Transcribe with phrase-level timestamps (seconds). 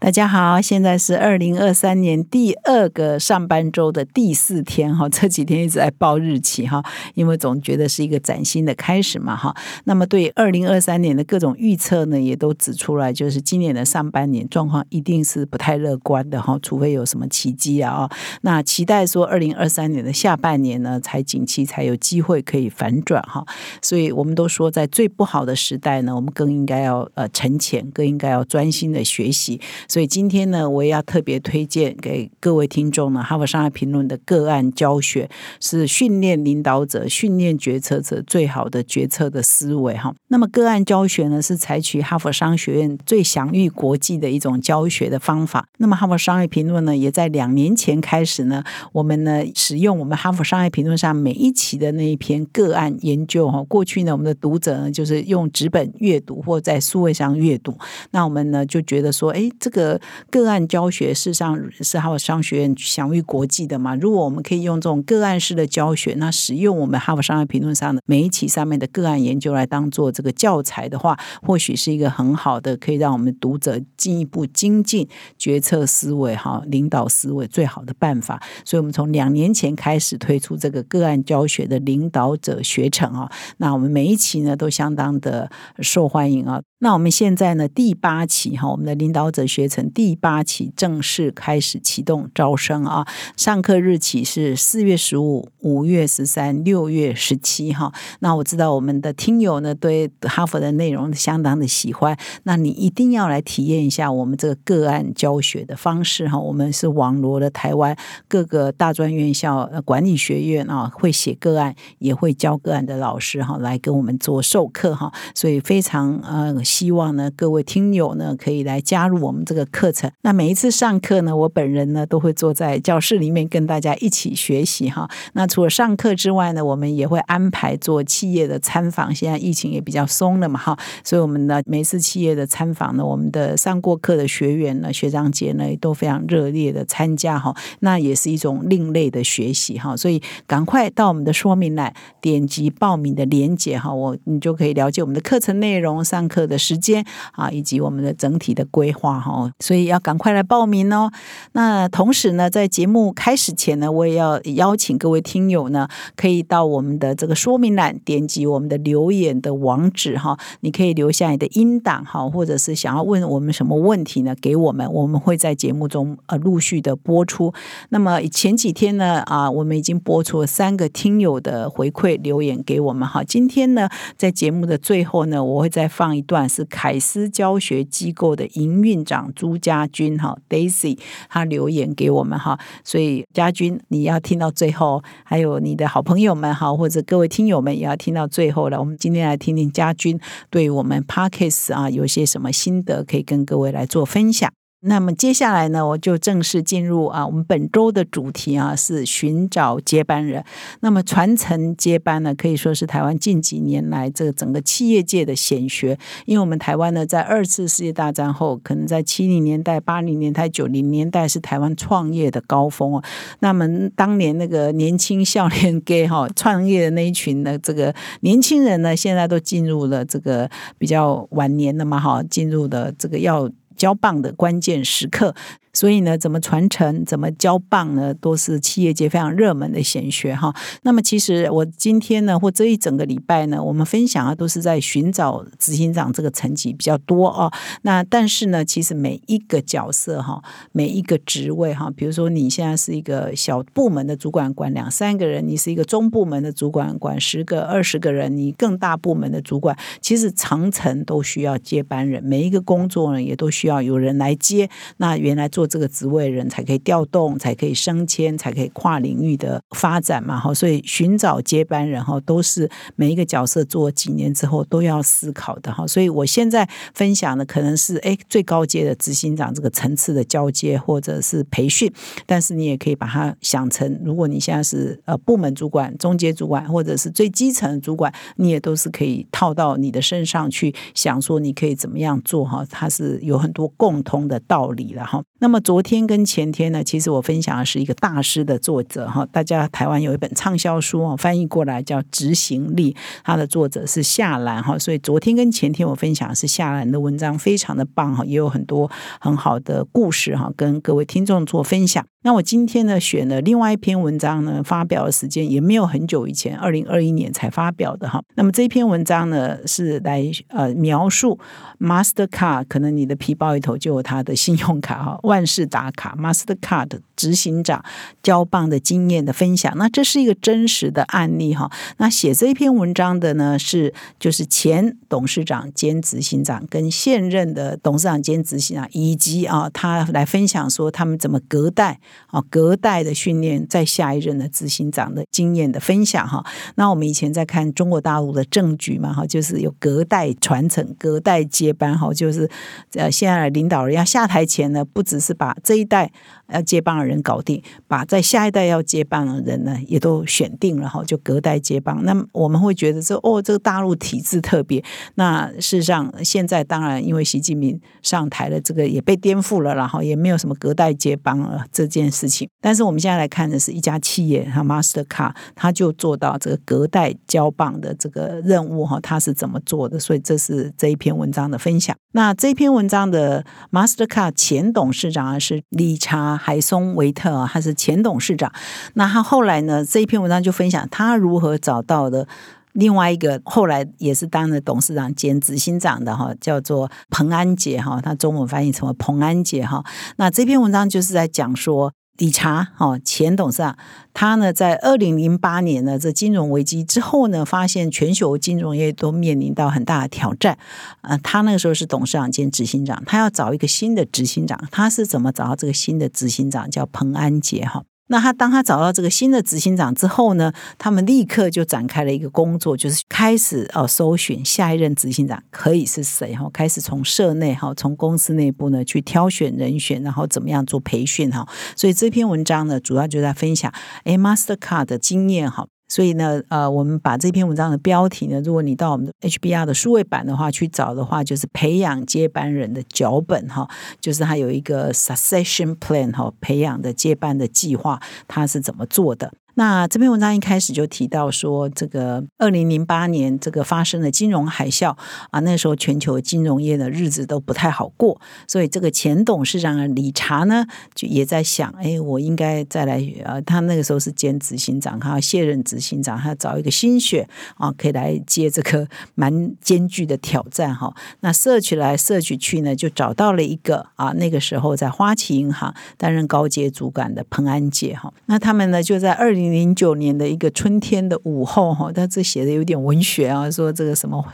[0.00, 6.80] 大家好，现在是二零二三年第二个上班周的第四天哈，这几天一直在报日期哈，
[7.14, 9.54] 因为总觉得是一个崭新的开始嘛哈。
[9.84, 18.10] 那么对二零二三年的各种预测呢，也都指出来，就是今年的上半年状况一定是不太乐观的哈，除非有什么奇迹啊啊。
[18.42, 23.44] 那期待说二零二三年的下半年呢，才景气才有机会可以反转哈。
[23.82, 29.60] 所以我们都说，在最不好的时代呢，我们更应该要呃沉潜，更应该要专心的学习。
[29.88, 40.14] 所以今天呢，我也要特别推荐给各位听众呢，《哈佛商业评论》的个案教学是训练领导者、训练决策者最好的决策的思维哈。
[40.28, 45.66] 那么个案教学呢，是采取哈佛商学院最享誉国际的一种教学的方法。
[45.78, 48.62] 那么《哈佛商业评论》呢，也在两年前开始呢，
[48.92, 53.64] 我们呢使用我们《哈佛商业评论》上每一期的那一篇个案研究哈。
[53.64, 57.74] 过去呢，我们的读者呢就是用纸本阅读或在数位上阅读，
[58.10, 59.77] 那我们呢就觉得说，哎，这个。
[59.78, 63.94] 个个案教学事实上是哈佛商学院享誉国际的嘛？
[63.94, 78.42] 如果我们可以用这种个案式的教学，那使用我们哈佛商业评论上的每一期上面的个案研究来当做这个教材的话，或许是一个很好的可以让我们读者进一步精进决策思维、哈领导思维最好的办法。
[78.64, 86.60] 所以，我们从两年前开始推出这个个案教学的领导者学程啊，那我们每一期呢都相当的受欢迎啊。
[86.80, 89.67] 那我们现在呢第八期哈，我们的领导者学。
[89.68, 93.06] 成第八期正式开始启动招生啊！
[93.36, 97.92] 上课日期是四月十五、五月十三、六月十七哈。
[98.20, 106.38] 那我知道我们的听友呢对哈佛的内容相当的喜欢，那你一定要来体验一下我们这个个案教学的方式哈。
[106.38, 107.96] 我们是网罗了台湾
[108.26, 115.12] 各个大专院校、管理学院啊，会写个案也会教个案的老师哈，来跟我们做授课哈。
[115.34, 119.57] 所以非常呃希望呢各位听友呢可以来加入我们这个。
[119.58, 125.10] 的课程，那每一次上课呢，我本人呢都会坐在教室里面跟大家一起学习哈。
[125.32, 129.12] 那除了上课之外呢，我们也会安排做企业的参访。
[129.14, 137.54] 现在疫情也比较松了嘛哈，所以我们呢每次企业的参访呢，我们的上过课的学员呢、学长姐呢都非常热烈的参加哈。
[137.80, 149.47] 那也是一种另类的学习哈，所以赶快到我们的说明栏点击报名的链接哈，我你就可以了解我们的课程内容、上课的时间啊，以及我们的整体的规划哈。
[149.58, 151.10] 所以要赶快来报名哦。
[151.52, 164.34] 那同时呢，在节目开始前呢，我也要邀请各位听友呢，可以到我们的这个说明栏点击我们的留言的网址哈，你可以留下你的音档哈，或者是想要问我们什么问题呢？
[164.40, 167.52] 给我们，我们会在节目中呃陆续的播出。
[167.90, 173.22] 那么前几天呢啊，我们已经播出了三个听友的回馈留言给我们哈。
[173.22, 179.32] 今天呢，在节目的最后呢，我会再放一段是凯斯教学机构的营运长。
[179.38, 188.80] 朱家军哈，Daisy，他留言给我们哈，所以家军你要听到最后，还有你的好朋友们哈，或者各位听友们也要听到最后了。
[188.80, 190.18] 我们今天来听听家军
[190.50, 194.57] 对我们 Parkes 啊有些什么心得，可以跟各位来做分享。
[194.80, 200.44] 那么接下来呢，我就正式进入啊，我们本周的主题啊是寻找接班人。
[200.80, 205.98] 那么传承接班呢，可以说是台湾近几年来这个整个企业界的显学。
[206.26, 213.02] 因为我们台湾呢，在二次世界大战后，可能在七零年代、八零年代、九零年代是台湾创业的高峰哦。
[213.40, 223.50] 那么当年那个年轻少年 gay 哈创业的那一群的这个年轻人呢，现在都进入了这个比较晚年的嘛哈，进入的这个要。
[223.78, 225.34] 交棒的关键时刻。
[225.72, 230.52] 所以呢，怎么传承、怎么交棒呢，都是企业界非常热门的显学哈。
[230.82, 237.52] 那么，其实我今天呢，或这一整个礼拜呢，我们分享啊，都是在寻找执行长这个层级比较多哦。
[237.82, 240.42] 那但是呢，其实每一个角色哈，
[240.72, 254.68] 每一个职位哈，比如说你现在是一个小部门的主管，管两三个人；你是一个中部门的主管，管十个、二十个人；你更大部门的主管，其实长城都需要接班人，每一个工作呢，也都需要有人来接。
[254.96, 255.67] 那原来做。
[255.68, 260.52] 这个职位人才可以调动，才可以升迁，才可以跨领域的发展嘛哈。
[260.52, 265.86] 所以寻找接班人哈，都是每一个角色做几年之后都要思考的哈。
[265.86, 271.92] 所以我现在分享的可能是哎最高阶的执行长这个层次的交接或者是培训，
[272.26, 282.64] 但是你也可以把它想成，如果你现在是呃部门主管、中阶主管或者是最基层主管，你也都是可以套到你的身上去想说你可以怎么样做哈。
[282.70, 285.22] 它是有很多共通的道理了哈。
[285.40, 292.92] 那那么昨天跟前天呢，其实我分享的是一个大师的作者哈，大家台湾有一本畅销书哦，翻译过来叫《执行力》，
[293.24, 298.90] 它的作者是夏兰哈，所以昨天跟前天我分享的是夏兰的文章，非常的棒哈，也有很多
[299.22, 302.04] 很好的故事哈，跟各位听众做分享。
[302.24, 308.20] 那我今天呢选了另外一篇文章呢，发表的时间也没有很久以前，二零二一年才发表的哈。
[308.34, 311.38] 那么这篇文章呢是来呃描述
[311.78, 315.18] Mastercard，可能你的皮包里头就有他的信用卡哈。
[315.38, 317.84] 万事打卡，Mastercard 执行长
[318.24, 321.70] 交棒的经验的分享，那这是一个真实的案例哈。
[321.98, 336.44] 那写这一篇文章的呢是就是前董事长兼执行长跟现任的董事长兼执行长，以及啊他来分享说他们怎么隔代啊隔代的训练在下一任的执行长的经验的分享哈。
[336.74, 342.50] 那我们以前在看中国大陆的政局嘛哈，就是有隔代传承、隔代接班哈，就是
[342.94, 345.18] 呃现在领导人要下台前呢，不止。
[345.18, 346.10] 是是把这一代
[346.50, 352.02] 要接棒的人搞定，把在下一代要接棒的人呢也都选定了哈，就隔代接棒。
[352.04, 354.82] 那我们会觉得说，哦，这个大陆体制特别。
[355.16, 362.48] 那事实上，现在当然因为习近平上台了，这个也被颠覆了，然后也没有什么隔代接棒了这件事情。
[362.60, 369.98] 但是我们现在来看的是一家企业，哈，Mastercard，他就做到这个隔代交棒的这个任务哈，他是怎么做的？
[369.98, 371.94] 所以这是这一篇文章的分享。
[372.18, 378.52] 那这篇文章的 Mastercard 前董事长是理查海松维特啊，他是前董事长。
[378.94, 382.26] 那他后来呢，这一篇文章就分享他如何找到的
[382.72, 389.84] 另外一个后来也是当了董事长兼执行长的哈，叫做彭安杰哈，他中文翻译成为彭安杰哈。
[390.16, 391.92] 那这篇文章就是在讲说。
[392.18, 393.76] 理查哈前董事长，
[394.12, 400.58] 他呢在二零零八年呢这金融危机之后呢，发现全球金融业都面临到很大的挑战。
[401.02, 406.68] 呃，他那个时候是董事长兼执行长，他要找一个新的执行长，他是怎么找到这个新的执行长？
[406.70, 407.84] 叫彭安杰哈。
[408.08, 421.46] 那他当他找到这个新的执行长之后呢，他们立刻就展开了一个工作，就是开始哦搜寻下一任执行长可以是谁哈，开始从社内哈，从公司内部呢去挑选人选，然后怎么样做培训哈。
[421.76, 423.72] 所以这篇文章呢，主要就在分享
[424.04, 425.66] 哎，Mastercard 的经验哈。
[425.88, 433.68] 所以呢，呃，我们把这篇文章的标题呢，如果你到我们的 HBR 的数位版的话去找的话，就是培养接班人的脚本哈，
[434.00, 439.32] 就是它有一个 succession plan 哈，培养的接班的计划，它是怎么做的。
[439.58, 444.96] 那这篇文章一开始就提到说，这个二零零八年这个发生的金融海啸
[445.32, 450.64] 啊，那时候全球金融业的日子都不太好过，所以这个前董事长理查呢，
[450.94, 460.94] 就也在想，哎，我应该再来呃，他那个时候是兼执行长，他要卸任执行长，他要找一个新血啊，可以来接这个蛮艰巨的挑战哈。
[461.18, 469.47] 那社取来社取去呢，就找到了一个啊，那个时候在花旗银行担任高阶主管的彭安杰哈，那他们呢就在二零。
[469.52, 474.24] 零九年的一个春天的午后，哈，他这写的有点文学啊，说这个什么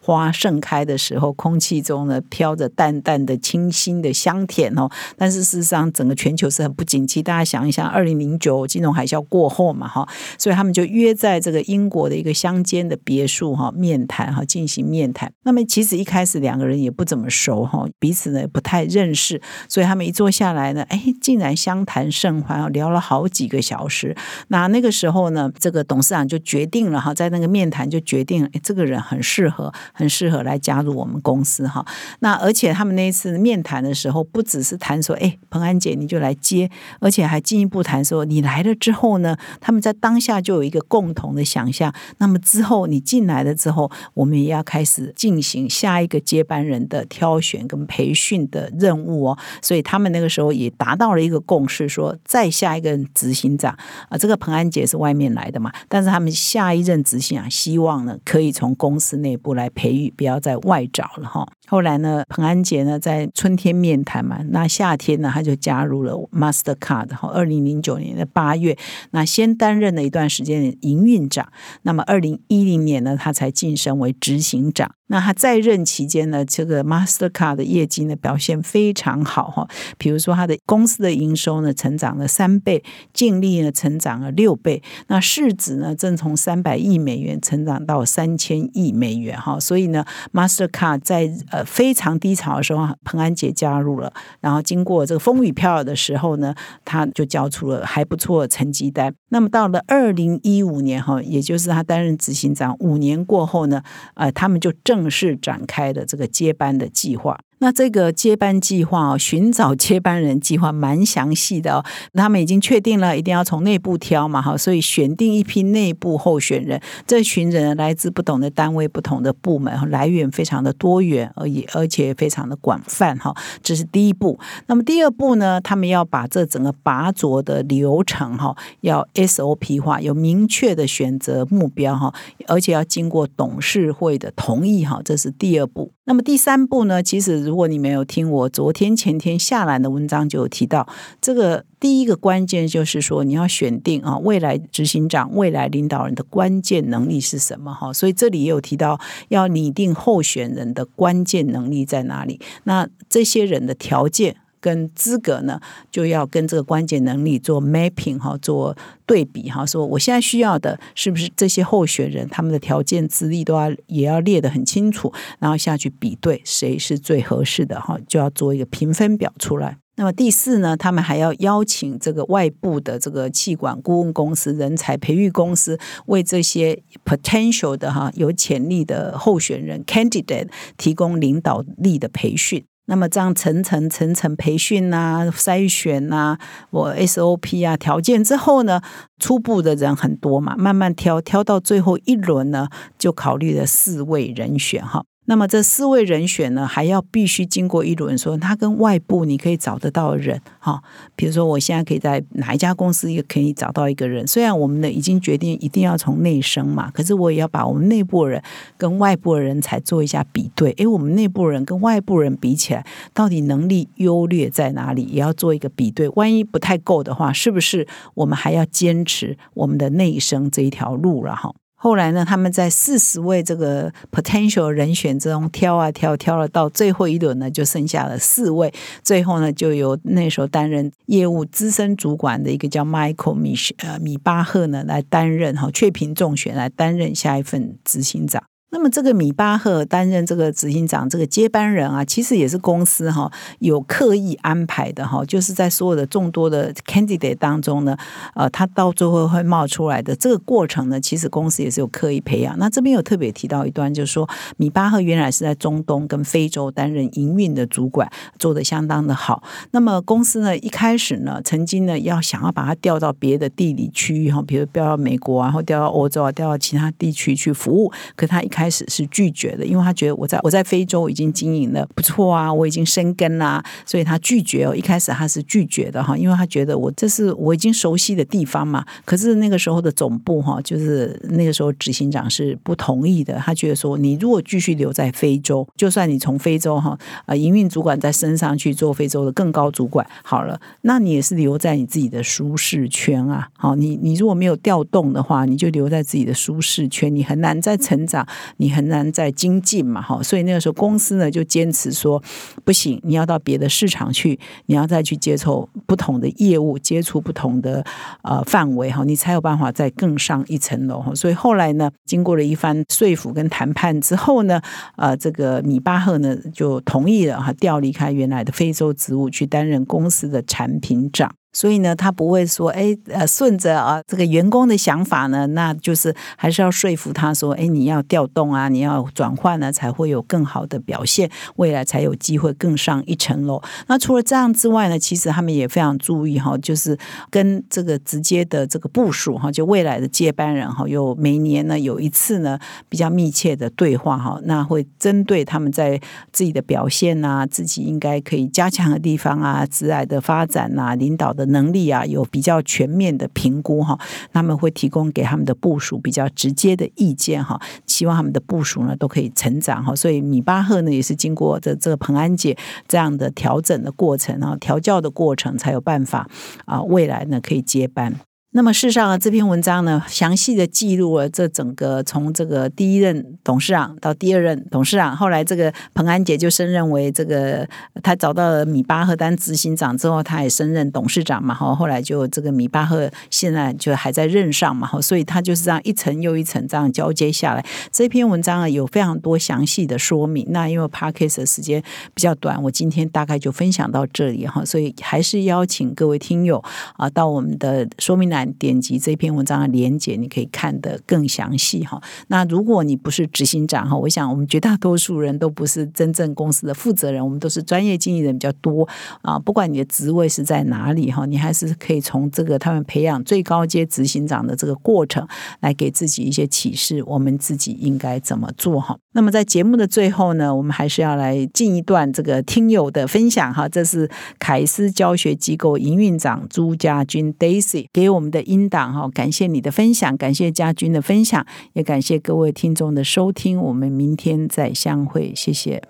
[0.00, 4.88] 花盛开的时候，空气中呢飘着淡淡的清新的香甜哦。
[5.16, 7.22] 但是事实上，整个全球是很不景气。
[7.22, 10.08] 大家想一想，二零零九金融海啸过后嘛，哈，
[10.38, 15.32] 所以他们就约在这个英国的一个乡间的别墅哈面谈哈，进行面谈。
[15.44, 24.16] 那么其实一开始两个人也不怎么熟哈，彼此呢不太认识，所以他们一坐下来呢，哎，竟然相谈甚欢，聊了好几个小时。
[24.48, 31.84] 那那个时候呢，这个董事长就决定了哈，在那个面谈就决定，哎，这个人很适合，很适合来加入我们公司哈。
[32.20, 41.92] 那而且他们那一次面谈的时候，不只是谈说，哎，彭安姐你就来接，而且还进一步谈说，你来了之后呢，他们在当下就有一个共同的想象。
[42.18, 49.38] 那么之后你进来了之后，我们也要开始进行下一个接班人的挑选跟培训的任务哦。
[49.60, 53.76] 所以他们那个时候也达到了一个共识，说再下一个执行长
[54.08, 54.51] 啊，这个彭。
[54.52, 55.72] 安杰是外面来的嘛？
[55.88, 61.48] 但是他们下一任执行啊，希望呢可以从公司内部来培育，不要在外找了哈。
[61.72, 67.08] 后来呢，彭安杰呢在春天面谈嘛，那夏天呢他就加入了 Mastercard。
[67.08, 68.76] 然后，二零零九年的八月，
[69.12, 71.50] 那先担任了一段时间的营运长。
[71.80, 74.94] 那么二零一零年呢，他才晋升为执行长。
[75.06, 79.68] 那他在任期间呢，这个 Mastercard 的业绩呢表现非常好哈。
[79.98, 82.82] 比如说，他的公司的营收呢成长了三倍，
[83.14, 89.58] 净利呢成长了六倍，那市值呢正从三百亿美元成长到三千亿美元哈。
[89.60, 96.54] 所以呢，Mastercard 在呃非常低潮的时候，彭安杰加入了，然后经过这个风雨飘摇的时候呢，
[96.84, 99.14] 他就交出了还不错的成绩单。
[99.28, 103.82] 那么到了二零一五年哈，也就是他担任执行长五年过后呢，
[104.14, 107.38] 呃，他们就正式展开了这个接班的计划。
[107.62, 111.84] 那这个接班计划哦， 寻找接班人计划蛮详细的哦。
[112.12, 116.82] 他们已经确定了，一定要从内部挑嘛，哈，所以选定一批内部候选人。
[117.06, 123.32] 这群人来自不同的单位、不同的部门，来源非常的多元，而也而且非常的广泛，哈。
[123.62, 124.40] 这是第一步。
[124.66, 132.12] 那么第二步呢，他们要把这整个拔擢的流程，哈，要 SOP 化，有明确的选择目标，哈，
[132.48, 135.92] 而且要经过董事会的同意，哈，这是第二步。
[136.06, 137.51] 那么第三步呢，其实。
[137.52, 140.88] 如果你没有听我昨天前天下栏的文章，就有提到
[141.20, 154.36] 这个第一个关键就是说你要选定啊未来执行长、未来领导人的关键能力是什么哈，所以这里也有提到要拟定候选人的关键能力在哪里，那这些人的条件。
[154.62, 169.76] 跟资格呢，就要跟这个关键能力做 mapping 哈，做对比哈，说我现在需要的是不是这些候选人他们的条件资历都要也要列得很清楚，然后下去比对谁是最合适的哈，就要做一个评分表出来。
[169.96, 182.64] 那么第四呢，他们还要邀请这个外部的这个气管顾问公司、人才培育公司，为这些 potential 的哈有潜力的候选人 candidate 提供领导力的培训。
[182.92, 186.36] 那么这样层层层层培训呐、筛选呐、
[186.68, 188.82] 我 SOP 啊条件之后呢，
[189.18, 192.68] 初步的人很多嘛，慢慢挑挑到最后一轮呢，
[192.98, 195.04] 就考虑了四位人选哈。
[195.26, 200.82] 那么这四位人选呢，还要必须经过一轮说，他跟外部你可以找得到的人哈，
[201.14, 208.42] 比如说我现在可以在哪一家公司也可以找到一个人，虽然我们呢已经决定一定要从内生嘛，可是我也要把我们内部人
[208.76, 221.54] 跟外部的人才做一下比对，诶，我们内部人跟外部人比起来，到底能力优劣在哪里，也要做一个比对，万一不太够的话，是不是我们还要坚持我们的内生这一条路了哈？
[221.82, 228.72] 后来呢，他们在四十位这个 potential 人选之中挑啊挑，挑了到最后一轮呢，就剩下了四位。
[229.02, 238.51] 最后呢，就由那时候担任业务资深主管的一个叫 Michael 米呃米巴赫呢来担任哈，确评中选来担任下一份执行长。
[238.72, 247.94] 那么这个米巴赫担任这个执行长，这个接班人啊，其实也是公司哈有刻意安排的哈，就是在所有的众多的 candidate 当中呢，
[248.34, 252.58] 呃，他到最后会冒出来的这个过程呢，其实公司也是有刻意培养。
[252.58, 254.26] 那这边有特别提到一段，就是说
[254.56, 259.42] 米巴赫原来是在中东跟非洲担任营运的主管，做的相当的好。
[259.72, 274.76] 那么公司呢一开始呢，曾经呢要想要把他调到别的地理区域哈，比如调到美国啊，或调到欧洲啊，调到其他地区去服务，可他一开开始是拒绝的，因为他觉得我在我在非洲已经经营的不错啊，我已经生根啦，所以他拒绝哦。
[274.76, 278.84] 一开始他是拒绝的哈，因为他觉得我这是我已经熟悉的地方嘛。
[279.04, 283.34] 可是那个时候的总部哈，就是那个时候执行长是不同意的。
[283.44, 293.48] 他觉得说，你如果继续留在非洲，就算你从非洲哈啊营运主管再升上去做非洲的更高主管好了，那你也是留在你自己的舒适圈啊。
[293.58, 298.24] 好，你你如果没有调动的话，你就留在自己的舒适圈，你很难再成长。
[298.58, 302.22] 你很难再精进嘛，哈，所以那个时候公司呢就坚持说，
[302.64, 307.84] 不行，你要到别的市场去，你要再去接触不同的业务，接触不同的
[308.22, 311.14] 呃范围，哈，你才有办法再更上一层楼，哈。
[311.14, 314.60] 所以后来呢，经过了一番说服跟谈判之后呢，
[314.96, 321.34] 呃，这个米巴赫呢就同意了，哈，调离开原来的非洲职务，去担任公司的产品长。
[321.52, 333.62] 所以呢，他不会说，哎，呃，顺着啊这个员工的想法呢，那就是还是要说服他说，哎，你要调动啊，你要转换呢，才会有更好的表现，未来才有机会更上一层楼。
[333.86, 336.96] 那除了这样之外呢，其实他们也非常注意哈，就是
[337.28, 346.00] 跟这个直接的这个部署哈，就未来的接班人哈，有每年呢有一次呢比较密切的对话哈，那会针对他们在
[346.32, 351.41] 自己的表现啊，自己应该可以加强的地方啊，职涯的发展啊，领导的。
[351.46, 353.98] 能力啊有比较全面的评估哈，
[354.32, 362.56] 他们会提供给他们的部署比较直接的意见哈，希望他们的部署呢都可以成长哈，所以米巴赫呢也是经过这这个彭安姐
[362.88, 366.28] 这样的调整的过程啊，调教的过程才有办法
[366.64, 368.14] 啊，未来呢可以接班。
[368.54, 377.66] 那么，事实上，这篇文章呢，详细的记录了这整个从这个第一任董事长到第二任董事长，后来这个彭安杰就升任为这个，
[378.02, 387.64] 他找到了米巴赫当执行长之后，他也升任董事长嘛，哈，后来就这个米巴赫现在就还在任上嘛，哈，所以他就是这样一层又一层这样交接下来。
[387.90, 390.46] 这篇文章啊，有非常多详细的说明。
[390.50, 391.82] 那因为 p a r k a s 的时间
[392.12, 396.62] 比较短，我今天大概就分享到这里哈，所以还是邀请各位听友
[396.98, 398.41] 啊，到我们的说明栏。
[398.54, 402.00] 点击这篇文章的连接，你可以看得更详细哈。
[402.28, 408.88] 那如果你不是执行长哈，我想我们绝大多数人都不是真正公司的负责人，我们都是专业经理人比较多
[409.22, 409.38] 啊。
[409.38, 415.26] 不管你的职位是在哪里哈，你还是可以从这个他们培养最高阶执行长的这个过程
[415.60, 418.96] 来给自己一些启示，我们自己应该怎么做哈。
[419.12, 423.68] 那么在节目的最后呢，我们还是要来进一段这个听友的分享哈。
[423.68, 429.08] 这是凯斯教学机构营运长朱家军 Daisy 给我们的音档哈。
[429.14, 433.62] 感谢你的分享，感谢家军的分享，也感谢各位听众的收听。
[433.62, 435.80] 我们明天再相会，谢谢。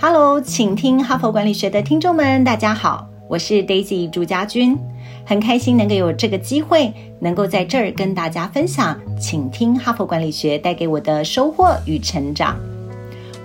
[0.00, 4.78] Hello，请听哈佛管理学的听众们，大家好，我是 Daisy 朱家军。
[5.26, 12.58] 很开心能够有这个机会，能够在这儿跟大家分享，请听哈佛管理学带给我的收获与成长。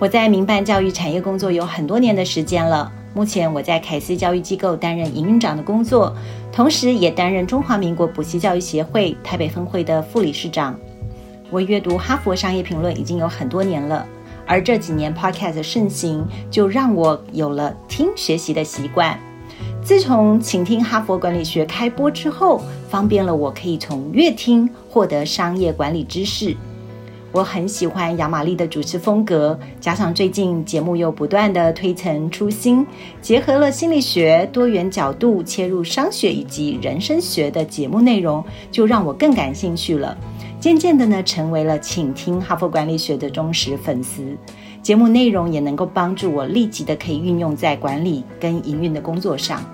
[0.00, 6.16] 我在民办教育产业工作有很多年的时间了，目前我在凯斯教育机构担任营运长的工作，
[6.50, 10.74] 同时也担任中华民国补习教育协会台北分会的副理事长。
[11.50, 14.06] 我阅读哈佛商业评论已经有很多年了，
[14.46, 19.20] 而这几年 Podcast 盛行，就让我有了听学习的习惯。
[19.82, 26.56] 自从请听哈佛管理学开播之后，方便了我可以从乐听获得商业管理知识。
[27.32, 32.84] 我很喜欢亚玛丽的主持风格，加上最近节目又不断的推陈出新，
[33.20, 40.16] 结合了心理学多元角度切入商学以及人生学的节目内容，就让我更感兴趣了。
[40.58, 44.36] 渐渐的呢，成为了请听哈佛管理学的忠实粉丝。
[44.82, 49.64] 节目内容也能够帮助我立即的可以运用在管理跟营运的工作上。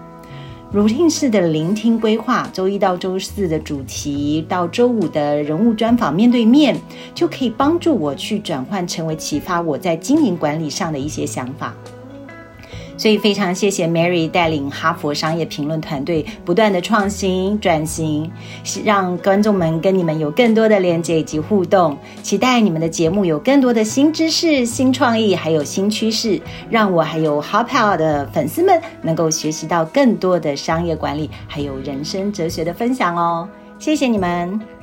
[0.77, 6.79] Routine 式的聆听规划，周一到周四的主题，到周五的人物专访面对面，
[7.15, 11.75] 就可以帮助我去转换成为启发我在经营管理上的一些想法。
[12.97, 18.31] 所以非常谢谢 Mary 带领哈佛商业评论团队不断的创新转型，
[18.85, 21.97] 让观众们跟你们有更多的连接以及互动。
[22.23, 33.49] 期待你们的节目有更多的新知识、新创意，还有新趋势，让我还有 h o p Power 的粉丝们能够学习到更多的商业管理还有人生哲学的分享哦。
[33.79, 34.76] 谢谢你们。